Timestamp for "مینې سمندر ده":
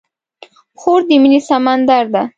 1.21-2.21